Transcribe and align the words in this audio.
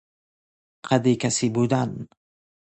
قد 0.85 1.07
کسی 1.17 1.49
بودن 1.49 2.07